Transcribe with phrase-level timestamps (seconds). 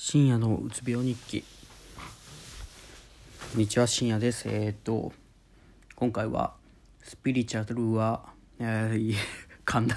[0.00, 1.42] 深夜のうつ病日記。
[3.50, 4.48] こんにちは深夜です。
[4.48, 5.12] えー、っと
[5.96, 6.54] 今回は
[7.02, 8.26] スピリチュアルは
[8.60, 9.14] えー、
[9.66, 9.96] 噛んだ。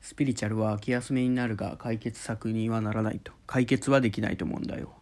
[0.00, 3.32] スピリチュアルは気休めになるが解決策にはならないと。
[3.48, 4.92] 解決はできないと思うんだよ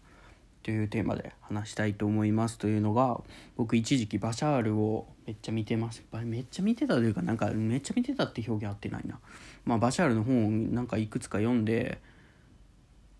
[0.63, 3.21] というテーマで話したいと思いますというのが
[3.59, 6.03] 僕一時期バシャールをめっちゃ見てます。
[6.25, 9.19] めっちゃ見てたというかなんかめっちゃ見てたって表現合ってないな。
[9.67, 11.99] まあバシャールの本をなんかいくつか読んで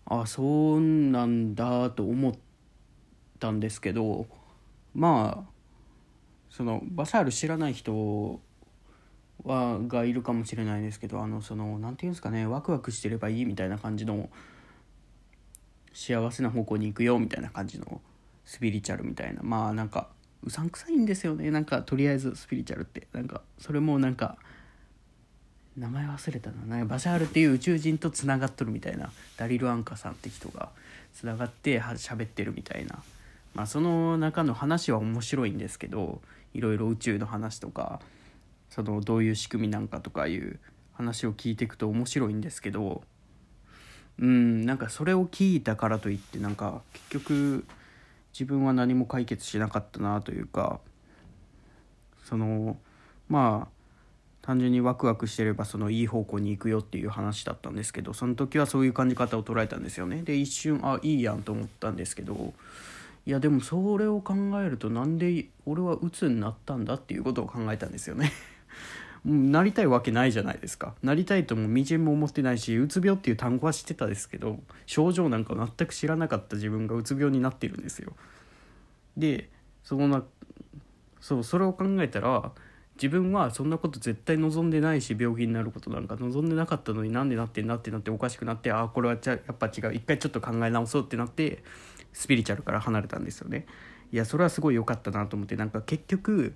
[0.09, 2.33] あそうなんだと思っ
[3.39, 4.25] たんですけど
[4.93, 5.51] まあ
[6.49, 8.39] そのバシャール知らない人
[9.43, 14.29] はがいるかもしれないですけどあのその何て言うんですかねワクワクしてればいいみたいな感じの
[15.93, 18.01] 幸せな方向に行くよみたいな感じの
[18.45, 19.41] スピリチュアルみたいな。
[19.43, 20.09] まあなんか
[20.43, 21.49] うさんくさいんですよね。
[21.49, 23.07] なんかとりあえずスピリチュアルって。
[23.13, 24.37] なんかそれもなんか
[25.77, 26.85] 名前忘れたな。
[26.85, 29.11] バシャールっていう宇宙人とつながっとるみたいな。
[29.37, 30.69] ダリル・アンカさんって人が
[31.13, 33.03] つながって喋ってるみたいな。
[33.57, 36.21] まあその中の話は面白いんですけど
[36.53, 37.99] いろいろ宇宙の話とか
[38.69, 40.59] そのどういう仕組みなんかとかいう
[40.93, 43.01] 話を聞いていくと面白いんですけど
[44.19, 47.65] うんなんかそれを聞いたからといってなんか結局
[48.31, 50.79] 自分は何も解決しなかったなというか
[52.25, 52.77] その
[53.27, 53.76] まあ
[54.47, 60.21] 単純にワクワクしてればそのいい方向に行くよっていう話だったんですけどその時はそういう感じ方を捉えたんですよね。
[60.21, 62.53] で一瞬あいいやんと思ったんですけど
[63.25, 68.31] いやでもそれを考えるとなんで俺は鬱になったんだっていうことを考えたんですよね。
[69.25, 70.95] なりたいわけないじゃないですか。
[71.03, 78.15] なりたいともみじんも思ってないしうつ病っていう単語は知ってたですけど症状なんか全く知らなかった自分がうつ病になってるんですよ。
[79.17, 79.49] で
[79.83, 80.23] そのな
[81.19, 82.53] そうそれを考えたら
[83.01, 89.93] 自分はそんなこと絶対望んでないし病気になることなんか望んでなかったのになんでなってんなってなっておかしくなってああこれはやっぱ違う。
[89.93, 91.63] 一回ちょっと考え直そうってなって
[92.11, 93.67] スピリチュアルから離れたんですよね。
[94.11, 96.55] いやそれはすごい良かったなと思ってなんか結局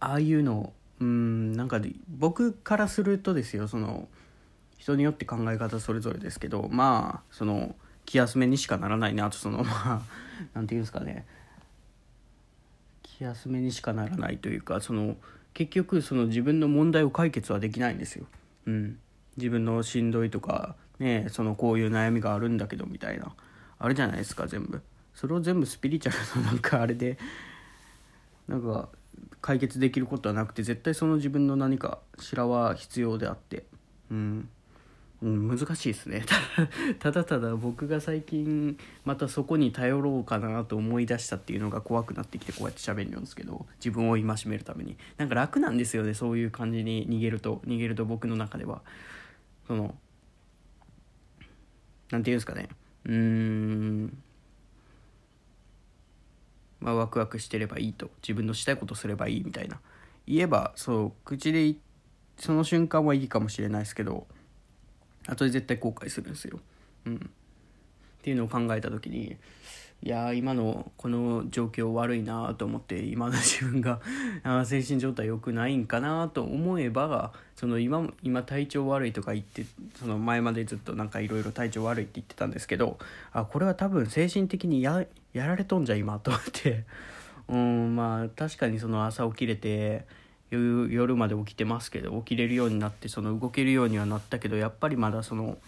[0.00, 4.08] ああいうのうんなんか僕からするとですよその
[4.78, 7.74] 人によって考え方それぞれですけどまあその
[8.04, 10.02] 気休めにしかならないなとそのまあ
[10.52, 11.26] 何て言うんですかね。
[13.16, 15.16] 気休めにしかならないというかその
[15.52, 18.26] 結局その自分の問題を解決はできないんですよ。
[18.66, 18.98] うん、
[19.36, 23.32] 自分のしんどいとかねそのこういう悩みがあるんだけどみたいな
[23.78, 24.82] あるじゃないですか全部。
[25.14, 27.16] それを全部スピリチュアルの なんかあれで
[28.48, 28.88] なんか
[29.40, 33.64] 解決できることはなくて絶対その自分の何かしらは必要であって
[34.10, 34.48] うん
[35.24, 36.22] うん、難しいですね。
[37.00, 38.76] ただただ僕が最近
[39.06, 44.98] またそこに頼ろうかなと思い出したっていうのが怖くなってきてこうやって喋るんですけど自分を戒めるために。
[45.16, 48.82] なんか楽なんですよねそういう感じに逃げると逃げると僕の中では。
[49.66, 49.96] その
[52.10, 52.68] 何て言うんですかね。
[53.06, 54.18] うーん。
[56.80, 58.10] まあワクワクしてればいいと。
[58.20, 59.80] 自分のしたいことすればいいみたいな。
[60.26, 61.76] 言えばそう口で
[62.38, 64.26] その瞬間はいいかもしれないですけど
[65.26, 66.60] 後で絶対後悔するんですよ。
[67.06, 67.18] うん、っ
[68.22, 69.36] ていうのを考えた時に
[70.04, 74.00] いや今のこの状況悪いなと思って今の自分が
[74.66, 79.64] 精神状態良くないんかなと思えばその今今体調悪いとか言って
[79.98, 82.98] その前までずっとなんかいろいろ体調悪いって言ってたんですけど
[83.32, 86.84] あこれは多分精神的にややられとんじゃ今と思って
[87.48, 90.04] うんまあ確かにその朝起きれて
[90.50, 95.58] 夜まで起きてますけど起きれるようになってその動けるようにはなったけどやっぱりまだその、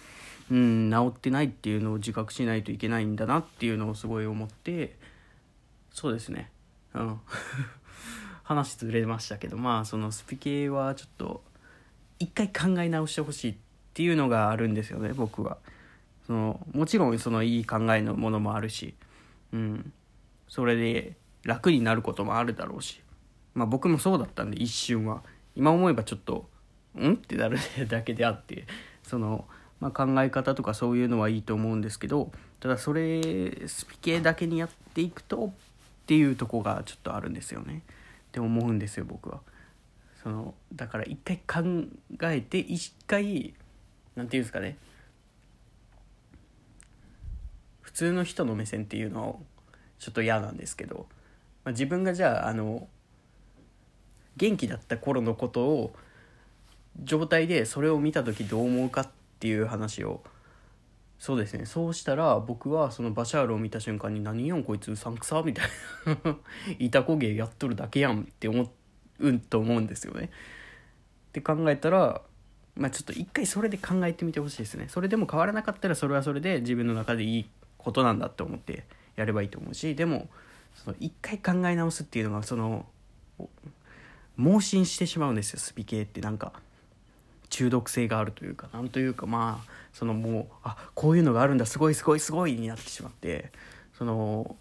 [0.51, 4.97] うん、治ってないっていうのを自覚しないといけないんだなっていうのをすごい思って
[5.93, 6.51] そうですね。
[6.95, 7.21] うん。
[8.45, 11.43] 話ずれましたけどまあそのスピ系はちょっと
[12.21, 13.57] 一回考え直してほしいっ
[13.93, 15.59] ていうのがあるんですよね僕は。
[16.27, 18.95] そのもちろんそのいい考えのものもあるし、
[19.53, 19.93] うん、
[20.49, 23.01] それで楽になることもあるだろうし。
[23.57, 25.23] まあ僕もそうだったんで一瞬は。
[25.57, 26.47] 今思えばちょっと
[26.95, 27.15] ん？
[27.15, 27.59] ってなる
[27.89, 28.67] だけであって
[29.03, 29.47] その、
[29.81, 35.51] まあ、考え方とかそういうのはいいと思うんですけどただそれスピ系だけにやっていくとっ
[36.07, 37.83] ていうとこがちょっとあるんですよね。
[38.29, 39.41] って思うんですよ僕は。
[40.23, 41.89] そのだから一回考
[42.23, 43.55] えて一回
[44.15, 44.77] なんていうんですかね。
[47.81, 49.43] 普通の人の目線っていうのを
[49.99, 51.07] ちょっと嫌なんですけど、
[51.65, 52.89] まあ、自分がじゃああの
[54.37, 55.93] 元気だった頃のことを
[57.03, 59.09] 状態でそれを見た時どう思うかっ
[59.41, 60.23] ていう話を。
[61.19, 61.65] そうですね。
[61.65, 65.69] そうしたら僕はそのバシャールを見た瞬間に「何やんこいつうさんくさ」みたい
[66.25, 66.37] な
[66.79, 68.71] 「いたこ芸やっとるだけやん」って思
[69.21, 70.31] うと思うんですよね。
[71.29, 72.21] って考えたら
[72.77, 78.85] まあちょっと一回それで考えてみてほしいですねそれでも変わらなかったらそれはそれで自分の中でいいことなんだって思って
[79.17, 80.29] やればいいと思うしでも
[80.75, 82.87] その一回考え直すっていうのがその
[84.39, 86.21] 盲信してしまうんですよスピ系って。
[86.21, 86.53] なんか
[87.49, 88.69] 中毒性があるというか。
[88.73, 93.53] なんというかまあそのもうあこういうのがあるんだすごいすごいすごいになってしまって。
[93.97, 94.57] その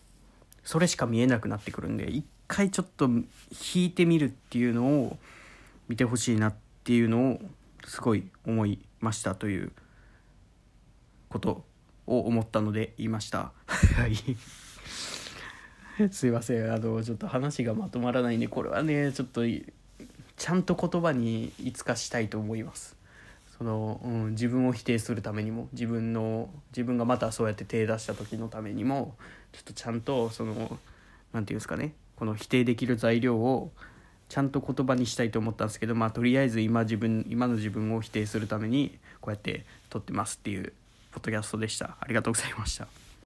[0.63, 5.17] それしか見えなくなってくるんで一回ちょっと引いてみるっていうのを
[5.87, 7.39] 見てほしいなっていうのを
[7.85, 9.71] すごい思いましたという
[11.29, 11.63] こと
[12.07, 13.51] を思ったので言いました。
[13.67, 14.15] はい。
[16.11, 16.73] すいません。
[16.73, 22.95] あのちょっと話がまとまらないんでこれはねちょっとちゃんと言葉にいつかしたいと思います。
[23.57, 29.15] その、うん、自分を否定するためにも自分の自分がまたそうやって手出した時のためにも
[29.53, 30.77] ちょっとちゃんとその何て
[31.31, 33.71] 言うんですかねこの否定できる材料を
[34.27, 40.73] ちゃんと言葉にしたいと思ったんですけどまあとりあえず今自分今の自分を否定するためにこうやって撮ってますっていう
[41.13, 41.95] ポッドキャストでした。
[42.01, 43.04] ありがとうございました。